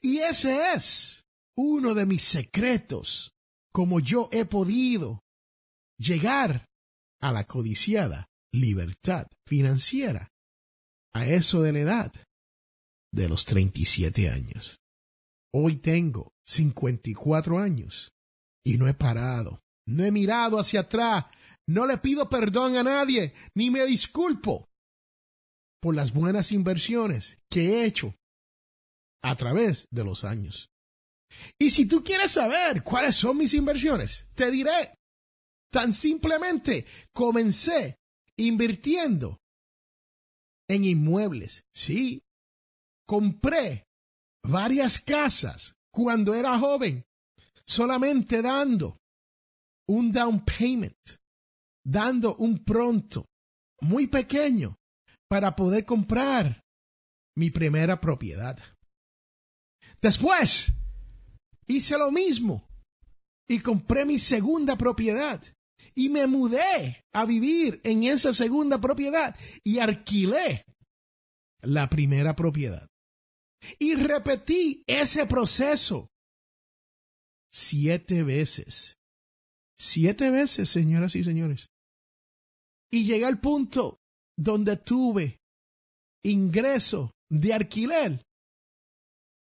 Y 0.00 0.18
ese 0.18 0.74
es 0.74 1.24
uno 1.56 1.94
de 1.94 2.06
mis 2.06 2.22
secretos, 2.22 3.32
como 3.72 4.00
yo 4.00 4.28
he 4.32 4.44
podido 4.44 5.20
llegar 5.98 6.66
a 7.20 7.32
la 7.32 7.44
codiciada 7.44 8.27
libertad 8.52 9.26
financiera 9.46 10.28
a 11.12 11.26
eso 11.26 11.62
de 11.62 11.72
la 11.72 11.78
edad 11.80 12.12
de 13.12 13.28
los 13.28 13.44
37 13.44 14.28
años. 14.28 14.78
Hoy 15.52 15.76
tengo 15.76 16.32
54 16.46 17.58
años 17.58 18.12
Y 18.64 18.76
no 18.76 18.86
he 18.86 18.94
parado, 18.94 19.62
no 19.86 20.04
he 20.04 20.12
mirado 20.12 20.58
hacia 20.58 20.80
atrás, 20.80 21.26
no 21.66 21.86
le 21.86 21.98
pido 21.98 22.28
perdón 22.28 22.76
a 22.76 22.82
nadie, 22.82 23.34
ni 23.54 23.70
me 23.70 23.86
disculpo 23.86 24.68
por 25.80 25.94
las 25.94 26.12
buenas 26.12 26.52
inversiones 26.52 27.38
que 27.50 27.68
he 27.68 27.84
hecho 27.84 28.14
a 29.22 29.36
través 29.36 29.86
de 29.90 30.04
los 30.04 30.24
años. 30.24 30.70
Y 31.58 31.70
si 31.70 31.86
tú 31.86 32.02
quieres 32.02 32.32
saber 32.32 32.82
cuáles 32.82 33.16
son 33.16 33.36
mis 33.36 33.54
inversiones, 33.54 34.26
te 34.34 34.50
diré. 34.50 34.94
Tan 35.70 35.92
simplemente 35.92 36.86
comencé 37.12 37.97
invirtiendo 38.38 39.38
en 40.68 40.84
inmuebles. 40.84 41.64
Sí, 41.74 42.22
compré 43.06 43.84
varias 44.44 45.00
casas 45.00 45.74
cuando 45.92 46.34
era 46.34 46.58
joven, 46.58 47.04
solamente 47.66 48.40
dando 48.40 48.98
un 49.88 50.12
down 50.12 50.44
payment, 50.44 51.18
dando 51.84 52.36
un 52.36 52.64
pronto 52.64 53.26
muy 53.80 54.06
pequeño 54.06 54.76
para 55.28 55.56
poder 55.56 55.84
comprar 55.84 56.62
mi 57.36 57.50
primera 57.50 58.00
propiedad. 58.00 58.58
Después, 60.00 60.72
hice 61.66 61.98
lo 61.98 62.10
mismo 62.10 62.66
y 63.48 63.60
compré 63.60 64.04
mi 64.04 64.18
segunda 64.18 64.76
propiedad 64.76 65.42
y 65.94 66.08
me 66.08 66.26
mudé 66.26 67.04
a 67.12 67.24
vivir 67.24 67.80
en 67.84 68.04
esa 68.04 68.32
segunda 68.32 68.80
propiedad 68.80 69.36
y 69.64 69.78
alquilé 69.78 70.64
la 71.62 71.88
primera 71.88 72.34
propiedad. 72.36 72.88
Y 73.78 73.94
repetí 73.94 74.84
ese 74.86 75.26
proceso 75.26 76.08
siete 77.52 78.22
veces. 78.22 78.96
Siete 79.80 80.30
veces, 80.30 80.68
señoras 80.68 81.14
y 81.14 81.24
señores. 81.24 81.68
Y 82.90 83.04
llegué 83.04 83.24
al 83.24 83.40
punto 83.40 83.98
donde 84.36 84.76
tuve 84.76 85.38
ingreso 86.24 87.12
de 87.30 87.52
alquiler 87.52 88.22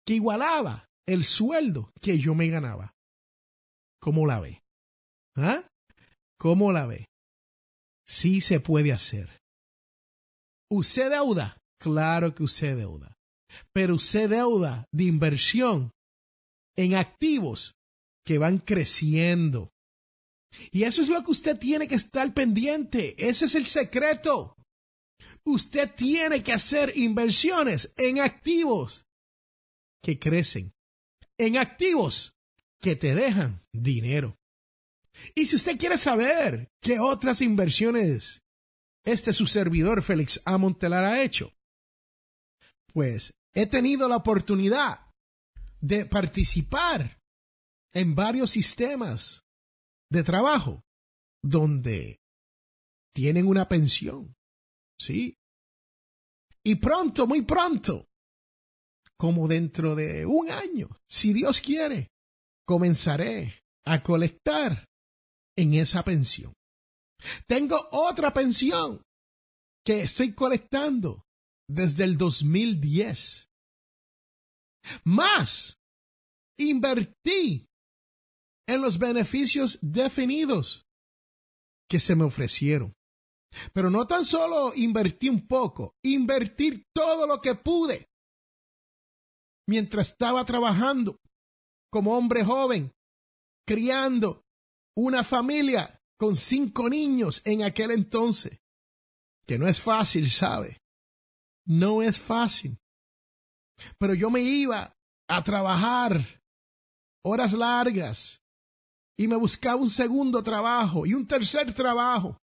que 0.07 0.15
igualaba 0.15 0.87
el 1.07 1.25
sueldo 1.25 1.91
que 2.01 2.19
yo 2.19 2.35
me 2.35 2.49
ganaba. 2.49 2.93
¿Cómo 4.01 4.27
la 4.27 4.41
ve? 4.41 4.63
¿Ah? 5.37 5.65
¿Cómo 6.39 6.73
la 6.73 6.87
ve? 6.87 7.07
Sí 8.07 8.41
se 8.41 8.61
puede 8.61 8.93
hacer. 8.93 9.41
¿Usted 10.71 11.11
deuda? 11.11 11.59
Claro 11.81 12.35
que 12.35 12.43
usted 12.43 12.77
deuda. 12.77 13.15
Pero 13.73 13.95
usted 13.95 14.31
deuda 14.31 14.87
de 14.93 15.05
inversión 15.05 15.91
en 16.77 16.95
activos 16.95 17.75
que 18.25 18.39
van 18.39 18.59
creciendo. 18.59 19.71
Y 20.71 20.85
eso 20.85 21.03
es 21.03 21.09
lo 21.09 21.23
que 21.23 21.31
usted 21.31 21.59
tiene 21.59 21.89
que 21.89 21.95
estar 21.95 22.33
pendiente. 22.35 23.15
Ese 23.19 23.47
es 23.47 23.55
el 23.55 23.67
secreto. 23.67 24.55
Usted 25.45 25.95
tiene 25.95 26.43
que 26.43 26.53
hacer 26.53 26.97
inversiones 26.97 27.93
en 27.97 28.21
activos 28.21 29.05
que 30.03 30.19
crecen 30.19 30.73
en 31.39 31.57
activos 31.57 32.35
que 32.81 32.97
te 32.97 33.15
dejan 33.15 33.63
dinero. 33.73 34.37
Y 35.35 35.47
si 35.47 35.57
usted 35.57 35.79
quiere 35.79 35.99
saber 35.99 36.69
qué 36.81 36.99
otras 36.99 37.41
inversiones 37.41 38.43
este 39.07 39.33
su 39.33 39.47
servidor 39.47 40.03
Félix 40.03 40.43
A. 40.45 40.57
Ha 40.57 41.23
hecho, 41.23 41.53
pues 42.93 43.33
he 43.55 43.67
tenido 43.67 44.09
la 44.09 44.17
oportunidad 44.17 45.07
de 45.81 46.07
participar 46.07 47.21
en 47.95 48.15
varios 48.15 48.51
sistemas 48.51 49.45
de 50.11 50.25
trabajo 50.25 50.83
donde 51.43 52.19
tienen 53.15 53.47
una 53.47 53.69
pensión, 53.69 54.35
¿sí? 54.99 55.39
Y 56.65 56.75
pronto, 56.75 57.27
muy 57.29 57.43
pronto, 57.43 58.09
como 59.17 59.47
dentro 59.47 59.95
de 59.95 60.27
un 60.27 60.51
año, 60.51 60.89
si 61.09 61.33
Dios 61.33 61.61
quiere, 61.61 62.11
comenzaré 62.67 63.63
a 63.85 64.03
colectar 64.03 64.85
en 65.57 65.75
esa 65.75 66.05
pensión. 66.05 66.53
Tengo 67.47 67.89
otra 67.93 68.33
pensión 68.33 69.03
que 69.85 70.03
estoy 70.03 70.35
colectando 70.35 71.25
desde 71.69 72.05
el 72.05 72.19
2010. 72.19 73.49
Más, 75.05 75.79
invertí 76.59 77.67
en 78.69 78.81
los 78.83 78.99
beneficios 78.99 79.79
definidos 79.81 80.85
que 81.89 82.01
se 82.01 82.17
me 82.17 82.25
ofrecieron. 82.25 82.93
Pero 83.73 83.91
no 83.91 84.07
tan 84.07 84.25
solo 84.25 84.73
invertí 84.75 85.29
un 85.29 85.47
poco, 85.47 85.95
invertir 86.05 86.85
todo 86.95 87.27
lo 87.27 87.41
que 87.41 87.55
pude 87.55 88.07
mientras 89.69 90.11
estaba 90.11 90.45
trabajando 90.45 91.19
como 91.91 92.17
hombre 92.17 92.45
joven, 92.45 92.93
criando 93.67 94.43
una 94.97 95.23
familia 95.25 96.01
con 96.19 96.35
cinco 96.37 96.89
niños 96.89 97.43
en 97.45 97.63
aquel 97.63 97.91
entonces, 97.91 98.61
que 99.47 99.59
no 99.59 99.69
es 99.69 99.81
fácil, 99.81 100.31
¿sabe? 100.31 100.81
No 101.67 102.03
es 102.03 102.19
fácil. 102.19 102.79
Pero 103.99 104.15
yo 104.15 104.31
me 104.31 104.41
iba 104.41 104.97
a 105.29 105.45
trabajar 105.45 106.43
horas 107.23 107.53
largas 107.53 108.41
y 109.19 109.29
me 109.29 109.37
buscaba 109.37 109.77
un 109.77 109.91
segundo 109.91 110.43
trabajo 110.43 111.07
y 111.07 111.15
un 111.15 111.27
tercer 111.27 111.75
trabajo, 111.75 112.39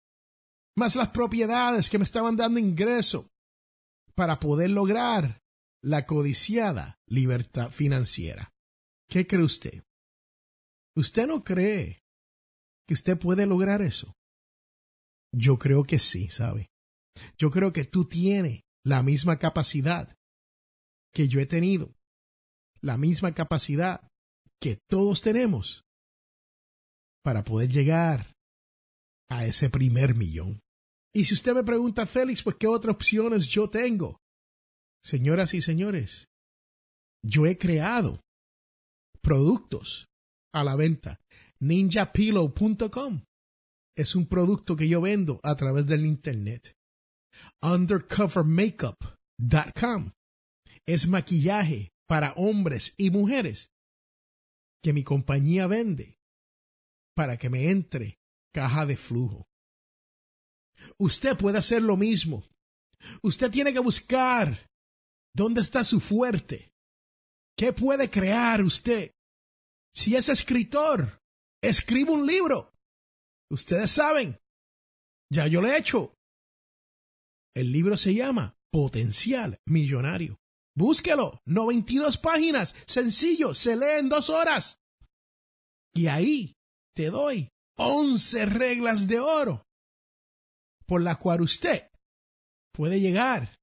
más 0.76 0.96
las 0.96 1.10
propiedades 1.10 1.90
que 1.90 1.98
me 1.98 2.04
estaban 2.04 2.36
dando 2.36 2.60
ingreso 2.60 3.30
para 4.16 4.40
poder 4.40 4.72
lograr 4.72 5.42
la 5.82 6.06
codiciada 6.06 7.00
libertad 7.08 7.72
financiera. 7.72 8.52
¿Qué 9.10 9.26
cree 9.26 9.44
usted? 9.44 9.84
¿Usted 10.96 11.28
no 11.28 11.44
cree 11.44 12.01
que 12.88 12.94
usted 12.94 13.18
puede 13.18 13.46
lograr 13.46 13.82
eso? 13.82 14.14
Yo 15.34 15.58
creo 15.58 15.84
que 15.84 16.00
sí, 16.00 16.30
¿sabe? 16.30 16.70
Yo 17.38 17.52
creo 17.52 17.72
que 17.74 17.86
tú 17.86 18.06
tienes 18.06 18.62
la 18.86 19.04
misma 19.04 19.38
capacidad 19.38 20.16
que 21.14 21.28
yo 21.28 21.40
he 21.40 21.46
tenido, 21.46 21.94
la 22.82 22.98
misma 22.98 23.34
capacidad 23.34 24.08
que 24.60 24.78
todos 24.90 25.22
tenemos 25.22 25.84
para 27.24 27.44
poder 27.44 27.70
llegar 27.70 28.34
a 29.30 29.46
ese 29.46 29.70
primer 29.70 30.16
millón. 30.16 30.60
Y 31.14 31.26
si 31.26 31.34
usted 31.34 31.54
me 31.54 31.64
pregunta, 31.64 32.06
Félix, 32.06 32.44
pues 32.44 32.56
qué 32.58 32.68
otras 32.68 32.96
opciones 32.96 33.48
yo 33.48 33.70
tengo, 33.70 34.22
Señoras 35.04 35.54
y 35.56 35.62
señores, 35.62 36.28
yo 37.24 37.46
he 37.48 37.58
creado 37.58 38.22
productos 39.22 40.06
a 40.54 40.64
la 40.64 40.76
venta. 40.76 41.20
NinjaPillow.com 41.62 43.24
es 43.96 44.16
un 44.16 44.28
producto 44.28 44.76
que 44.76 44.90
yo 44.90 45.00
vendo 45.02 45.40
a 45.44 45.56
través 45.56 45.86
del 45.86 46.04
Internet. 46.06 46.76
UndercoverMakeup.com 47.62 50.12
es 50.86 51.08
maquillaje 51.08 51.94
para 52.08 52.34
hombres 52.34 52.94
y 52.98 53.12
mujeres 53.12 53.70
que 54.84 54.92
mi 54.94 55.04
compañía 55.04 55.68
vende 55.68 56.18
para 57.16 57.38
que 57.38 57.50
me 57.50 57.70
entre 57.70 58.20
caja 58.54 58.86
de 58.86 58.98
flujo. 58.98 59.48
Usted 60.98 61.38
puede 61.38 61.60
hacer 61.60 61.82
lo 61.84 61.96
mismo. 61.96 62.44
Usted 63.22 63.50
tiene 63.52 63.72
que 63.74 63.80
buscar 63.80 64.72
¿Dónde 65.34 65.62
está 65.62 65.84
su 65.84 66.00
fuerte? 66.00 66.74
¿Qué 67.58 67.72
puede 67.72 68.10
crear 68.10 68.64
usted? 68.64 69.12
Si 69.94 70.16
es 70.16 70.30
escritor, 70.30 71.21
escribe 71.62 72.12
un 72.12 72.26
libro. 72.26 72.74
Ustedes 73.50 73.92
saben, 73.92 74.40
ya 75.32 75.48
yo 75.48 75.62
lo 75.62 75.68
he 75.68 75.78
hecho. 75.78 76.14
El 77.56 77.72
libro 77.72 77.98
se 77.98 78.14
llama 78.14 78.56
Potencial 78.72 79.60
Millonario. 79.66 80.40
Búsquelo, 80.76 81.42
92 81.46 82.18
páginas, 82.18 82.76
sencillo, 82.86 83.54
se 83.54 83.76
lee 83.76 84.00
en 84.00 84.10
dos 84.10 84.30
horas. 84.30 84.78
Y 85.94 86.08
ahí 86.08 86.56
te 86.96 87.10
doy 87.10 87.50
11 87.78 88.46
reglas 88.46 89.08
de 89.08 89.20
oro 89.20 89.66
por 90.86 91.02
la 91.02 91.16
cual 91.16 91.42
usted 91.42 91.90
puede 92.74 93.00
llegar 93.00 93.58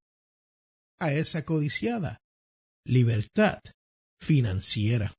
a 0.98 1.12
esa 1.12 1.44
codiciada 1.44 2.20
libertad 2.84 3.60
financiera. 4.20 5.17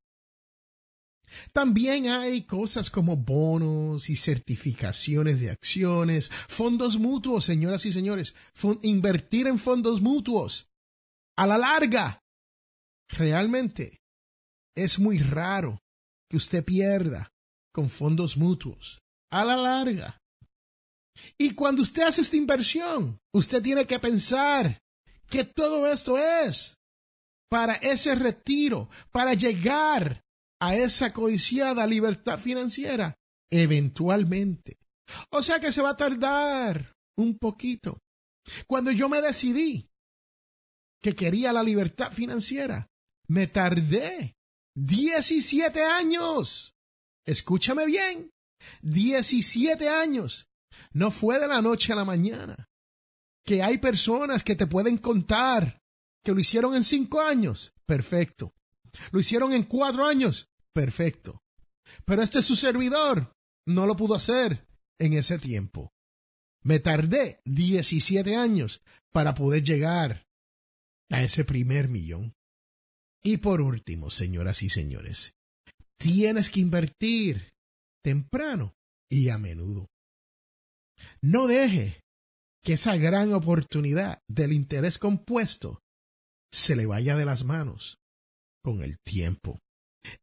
También 1.54 2.08
hay 2.08 2.44
cosas 2.44 2.90
como 2.90 3.18
bonos 3.18 4.10
y 4.10 4.16
certificaciones 4.16 5.40
de 5.40 5.52
acciones, 5.52 6.32
fondos 6.48 6.98
mutuos, 6.98 7.46
señoras 7.46 7.86
y 7.86 7.92
señores, 7.92 8.36
invertir 8.84 9.48
en 9.48 9.60
fondos 9.60 10.02
mutuos. 10.02 10.70
A 11.38 11.48
la 11.48 11.58
larga, 11.58 12.22
realmente 13.08 14.02
es 14.76 15.00
muy 15.00 15.20
raro 15.20 15.80
que 16.30 16.38
usted 16.38 16.64
pierda 16.64 17.32
con 17.74 17.90
fondos 17.90 18.38
mutuos. 18.38 19.00
A 19.32 19.46
la 19.46 19.56
larga. 19.56 20.18
Y 21.38 21.54
cuando 21.54 21.82
usted 21.82 22.04
hace 22.04 22.22
esta 22.22 22.38
inversión, 22.38 23.20
usted 23.34 23.62
tiene 23.62 23.86
que 23.86 24.00
pensar 24.00 24.82
que 25.30 25.44
todo 25.44 25.92
esto 25.92 26.18
es 26.18 26.76
para 27.50 27.74
ese 27.76 28.16
retiro, 28.16 28.90
para 29.12 29.34
llegar 29.34 30.24
a 30.60 30.76
esa 30.76 31.14
codiciada 31.14 31.88
libertad 31.88 32.40
financiera, 32.40 33.16
eventualmente. 33.50 34.78
O 35.32 35.42
sea 35.42 35.60
que 35.60 35.72
se 35.72 35.82
va 35.82 35.92
a 35.92 35.98
tardar 35.98 36.94
un 37.18 37.38
poquito. 37.38 38.00
Cuando 38.68 38.92
yo 38.92 39.10
me 39.10 39.22
decidí 39.22 39.90
que 41.02 41.16
quería 41.16 41.54
la 41.54 41.64
libertad 41.64 42.12
financiera, 42.12 42.88
me 43.28 43.48
tardé 43.48 44.36
17 44.76 45.82
años. 45.84 46.76
Escúchame 47.26 47.86
bien, 47.86 48.32
17 48.82 49.88
años. 49.88 50.48
No 50.92 51.12
fue 51.12 51.40
de 51.40 51.48
la 51.48 51.62
noche 51.62 51.94
a 51.94 51.96
la 51.96 52.06
mañana. 52.06 52.68
Que 53.46 53.64
hay 53.64 53.78
personas 53.78 54.44
que 54.44 54.56
te 54.56 54.68
pueden 54.68 54.98
contar 54.98 55.80
que 56.24 56.34
lo 56.34 56.40
hicieron 56.40 56.76
en 56.76 56.84
cinco 56.84 57.22
años. 57.22 57.74
Perfecto. 57.86 58.54
Lo 59.12 59.20
hicieron 59.20 59.54
en 59.54 59.64
cuatro 59.64 60.06
años. 60.06 60.49
Perfecto. 60.74 61.42
Pero 62.06 62.22
este 62.22 62.40
es 62.40 62.46
su 62.46 62.56
servidor. 62.56 63.34
No 63.68 63.86
lo 63.86 63.96
pudo 63.96 64.16
hacer 64.16 64.68
en 65.00 65.14
ese 65.14 65.40
tiempo. 65.40 65.92
Me 66.64 66.80
tardé 66.80 67.42
17 67.46 68.36
años 68.36 68.82
para 69.12 69.34
poder 69.34 69.64
llegar 69.64 70.28
a 71.10 71.24
ese 71.24 71.46
primer 71.46 71.88
millón. 71.88 72.34
Y 73.24 73.38
por 73.38 73.62
último, 73.62 74.12
señoras 74.12 74.64
y 74.64 74.70
señores, 74.70 75.34
tienes 75.98 76.50
que 76.50 76.62
invertir 76.62 77.54
temprano 78.04 78.76
y 79.10 79.30
a 79.30 79.38
menudo. 79.38 79.88
No 81.22 81.48
deje 81.48 82.02
que 82.64 82.74
esa 82.74 82.98
gran 82.98 83.34
oportunidad 83.34 84.22
del 84.28 84.54
interés 84.54 85.00
compuesto 85.00 85.82
se 86.52 86.76
le 86.76 86.86
vaya 86.86 87.16
de 87.16 87.26
las 87.26 87.44
manos 87.44 87.98
con 88.64 88.84
el 88.84 88.98
tiempo. 89.00 89.60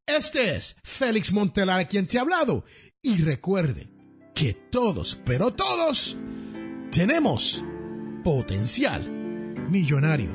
Este 0.06 0.54
es 0.54 0.76
Félix 0.82 1.32
Montelar 1.32 1.86
quien 1.88 2.06
te 2.06 2.18
ha 2.18 2.22
hablado 2.22 2.64
y 3.02 3.22
recuerde 3.22 3.88
que 4.34 4.54
todos, 4.54 5.20
pero 5.24 5.52
todos, 5.52 6.16
tenemos 6.90 7.62
potencial 8.22 9.08
millonario. 9.68 10.30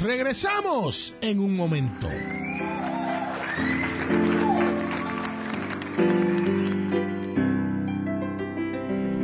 Regresamos 0.00 1.14
en 1.20 1.40
un 1.40 1.56
momento. 1.56 2.08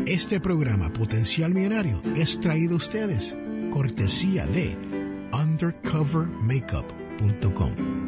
Este 0.07 0.41
programa 0.41 0.93
Potencial 0.93 1.53
Millonario 1.53 2.03
es 2.17 2.41
traído 2.41 2.75
a 2.75 2.79
ustedes 2.79 3.37
cortesía 3.71 4.47
de 4.47 4.77
undercovermakeup.com. 5.33 8.08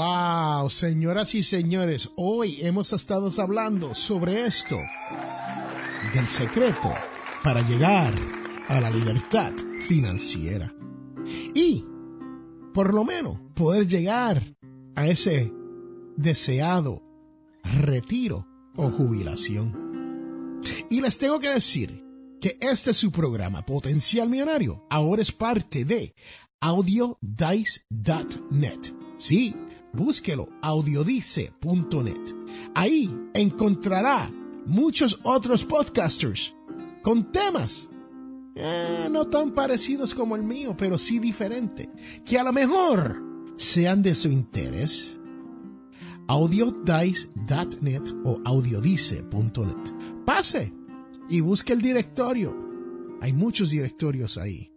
Wow, 0.00 0.70
señoras 0.70 1.34
y 1.34 1.42
señores, 1.42 2.10
hoy 2.16 2.56
hemos 2.62 2.90
estado 2.94 3.30
hablando 3.36 3.94
sobre 3.94 4.46
esto, 4.46 4.80
del 6.14 6.26
secreto 6.26 6.90
para 7.44 7.60
llegar 7.60 8.14
a 8.68 8.80
la 8.80 8.88
libertad 8.88 9.52
financiera. 9.82 10.74
Y, 11.54 11.84
por 12.72 12.94
lo 12.94 13.04
menos, 13.04 13.40
poder 13.54 13.86
llegar 13.86 14.42
a 14.94 15.06
ese 15.06 15.52
deseado 16.16 17.02
retiro 17.62 18.46
o 18.76 18.90
jubilación. 18.90 20.62
Y 20.88 21.02
les 21.02 21.18
tengo 21.18 21.38
que 21.40 21.52
decir 21.52 22.02
que 22.40 22.56
este 22.62 22.92
es 22.92 22.96
su 22.96 23.12
programa 23.12 23.66
Potencial 23.66 24.30
Millonario. 24.30 24.82
Ahora 24.88 25.20
es 25.20 25.30
parte 25.30 25.84
de 25.84 26.14
audiodice.net. 26.58 28.94
Sí, 29.18 29.54
búsquelo, 29.92 30.48
audiodice.net. 30.62 32.34
Ahí 32.74 33.10
encontrará 33.34 34.30
muchos 34.66 35.18
otros 35.22 35.64
podcasters 35.64 36.54
con 37.02 37.32
temas 37.32 37.90
eh, 38.54 39.08
no 39.10 39.24
tan 39.24 39.52
parecidos 39.52 40.14
como 40.14 40.36
el 40.36 40.42
mío, 40.42 40.76
pero 40.76 40.98
sí 40.98 41.18
diferente, 41.18 41.88
que 42.24 42.38
a 42.38 42.44
lo 42.44 42.52
mejor 42.52 43.22
sean 43.56 44.02
de 44.02 44.14
su 44.14 44.28
interés. 44.28 45.16
audiodice.net 46.26 48.02
o 48.24 48.40
audiodice.net. 48.44 50.24
Pase 50.24 50.72
y 51.28 51.40
busque 51.40 51.72
el 51.72 51.80
directorio. 51.80 52.54
Hay 53.20 53.32
muchos 53.32 53.70
directorios 53.70 54.38
ahí, 54.38 54.70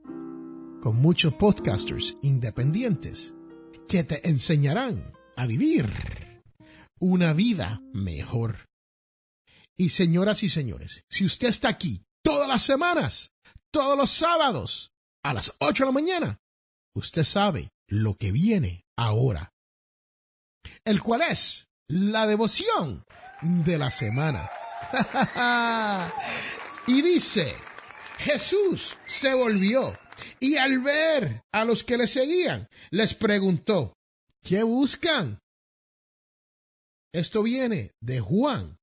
con 0.82 0.98
muchos 0.98 1.34
podcasters 1.34 2.18
independientes 2.22 3.34
que 3.88 4.04
te 4.04 4.28
enseñarán 4.28 5.14
a 5.36 5.46
vivir 5.46 6.44
una 7.00 7.34
vida 7.34 7.82
mejor. 7.94 8.70
Y 9.78 9.90
señoras 9.90 10.44
y 10.44 10.50
señores, 10.50 11.04
si 11.10 11.26
usted 11.26 11.50
está 11.50 11.70
aquí 11.70 12.06
todas 12.22 12.48
las 12.48 12.64
semanas, 12.64 13.32
todos 13.72 13.98
los 13.98 14.12
sábados, 14.12 14.92
a 15.24 15.34
las 15.34 15.56
8 15.60 15.84
de 15.84 15.88
la 15.88 15.92
mañana, 15.92 16.42
usted 16.94 17.24
sabe 17.24 17.72
lo 17.88 18.16
que 18.16 18.32
viene 18.32 18.86
ahora, 18.96 19.54
el 20.86 21.02
cual 21.02 21.22
es 21.24 21.70
la 21.88 22.28
devoción 22.28 23.06
de 23.42 23.78
la 23.78 23.90
semana. 23.90 24.50
y 26.88 27.02
dice, 27.02 27.56
Jesús 28.20 28.96
se 29.06 29.34
volvió 29.34 29.94
y 30.40 30.58
al 30.58 30.82
ver 30.82 31.44
a 31.52 31.66
los 31.66 31.84
que 31.84 31.98
le 31.98 32.08
seguían, 32.08 32.70
les 32.92 33.14
preguntó, 33.14 33.94
¿qué 34.42 34.64
buscan? 34.64 35.40
Esto 37.14 37.44
viene 37.44 37.92
de 38.02 38.20
Juan 38.20 38.80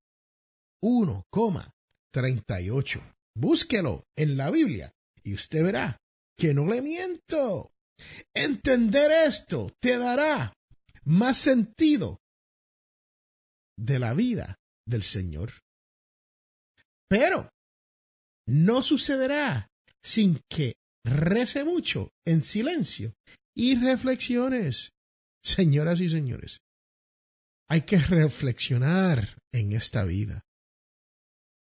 1,38. 0.81 3.01
Búsquelo 3.35 4.05
en 4.15 4.37
la 4.37 4.49
Biblia 4.51 4.93
y 5.23 5.33
usted 5.33 5.63
verá 5.63 5.99
que 6.37 6.53
no 6.53 6.65
le 6.65 6.81
miento. 6.81 7.71
Entender 8.33 9.11
esto 9.11 9.69
te 9.79 9.97
dará 9.97 10.53
más 11.03 11.37
sentido 11.37 12.21
de 13.77 13.99
la 13.99 14.13
vida 14.13 14.59
del 14.85 15.03
Señor. 15.03 15.51
Pero 17.07 17.49
no 18.47 18.83
sucederá 18.83 19.69
sin 20.01 20.41
que 20.49 20.75
rece 21.03 21.63
mucho 21.63 22.11
en 22.25 22.41
silencio 22.41 23.13
y 23.55 23.75
reflexiones. 23.75 24.93
Señoras 25.43 25.99
y 26.01 26.09
señores, 26.09 26.61
hay 27.67 27.81
que 27.81 27.97
reflexionar 27.97 29.37
en 29.51 29.71
esta 29.73 30.03
vida. 30.03 30.45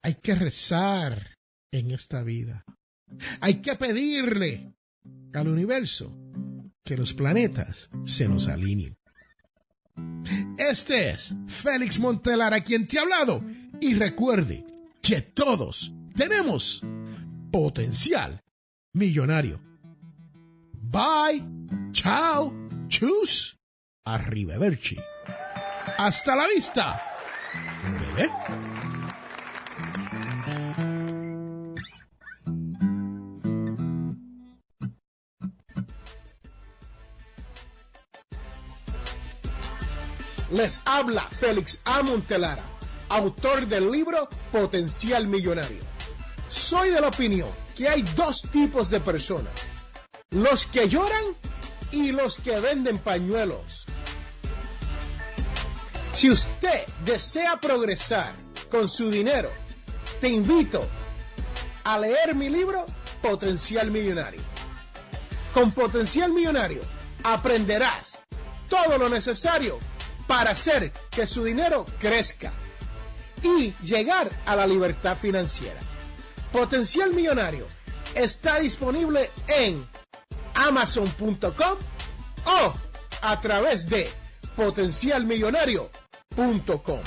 Hay 0.02 0.14
que 0.14 0.34
rezar 0.34 1.36
en 1.72 1.90
esta 1.90 2.22
vida. 2.22 2.64
Hay 3.40 3.60
que 3.60 3.74
pedirle 3.74 4.74
al 5.34 5.48
universo 5.48 6.16
que 6.84 6.96
los 6.96 7.12
planetas 7.12 7.90
se 8.04 8.28
nos 8.28 8.48
alineen. 8.48 8.96
Este 10.58 11.10
es 11.10 11.34
Félix 11.48 11.98
Montelar 11.98 12.54
a 12.54 12.62
quien 12.62 12.86
te 12.86 12.98
ha 12.98 13.02
hablado 13.02 13.42
y 13.80 13.94
recuerde 13.94 14.64
que 15.02 15.20
todos 15.22 15.92
tenemos 16.14 16.82
potencial 17.50 18.42
millonario. 18.96 19.60
Bye, 20.72 21.44
chao, 21.92 22.52
chus, 22.88 23.56
arrivederci. 24.04 24.98
Hasta 25.98 26.34
la 26.34 26.46
vista, 26.54 27.02
bebé. 28.00 28.30
Les 40.50 40.80
habla 40.84 41.28
Félix 41.30 41.80
A. 41.84 42.02
Montelara 42.02 42.76
autor 43.08 43.66
del 43.66 43.90
libro 43.90 44.28
Potencial 44.50 45.26
Millonario. 45.26 45.95
Soy 46.48 46.90
de 46.90 47.00
la 47.00 47.08
opinión 47.08 47.48
que 47.76 47.88
hay 47.88 48.02
dos 48.02 48.42
tipos 48.50 48.88
de 48.90 49.00
personas, 49.00 49.70
los 50.30 50.66
que 50.66 50.88
lloran 50.88 51.24
y 51.90 52.12
los 52.12 52.40
que 52.40 52.58
venden 52.60 52.98
pañuelos. 52.98 53.84
Si 56.12 56.30
usted 56.30 56.86
desea 57.04 57.60
progresar 57.60 58.34
con 58.70 58.88
su 58.88 59.10
dinero, 59.10 59.50
te 60.20 60.28
invito 60.28 60.88
a 61.84 61.98
leer 61.98 62.34
mi 62.34 62.48
libro 62.48 62.86
Potencial 63.20 63.90
Millonario. 63.90 64.40
Con 65.52 65.72
Potencial 65.72 66.32
Millonario 66.32 66.80
aprenderás 67.22 68.22
todo 68.68 68.98
lo 68.98 69.08
necesario 69.08 69.78
para 70.26 70.52
hacer 70.52 70.92
que 71.10 71.26
su 71.26 71.44
dinero 71.44 71.84
crezca 71.98 72.52
y 73.42 73.74
llegar 73.82 74.30
a 74.46 74.56
la 74.56 74.66
libertad 74.66 75.16
financiera. 75.16 75.80
Potencial 76.52 77.12
Millonario 77.12 77.66
está 78.14 78.58
disponible 78.58 79.30
en 79.48 79.86
amazon.com 80.54 81.76
o 82.46 82.72
a 83.22 83.40
través 83.40 83.88
de 83.88 84.08
potencialmillonario.com. 84.56 87.00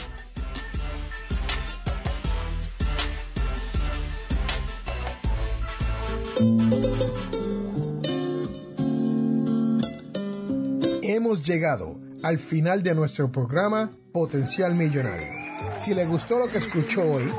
Hemos 11.01 11.43
llegado 11.43 11.99
al 12.23 12.37
final 12.37 12.83
de 12.83 12.93
nuestro 12.93 13.31
programa 13.31 13.91
Potencial 14.13 14.75
Millonario. 14.75 15.38
Si 15.79 15.93
le 15.93 16.05
gustó 16.05 16.37
lo 16.37 16.49
que 16.49 16.57
escuchó 16.57 17.09
hoy, 17.09 17.31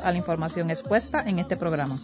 a 0.03 0.11
la 0.11 0.17
información 0.17 0.69
expuesta 0.69 1.23
en 1.25 1.39
este 1.39 1.57
programa. 1.57 1.99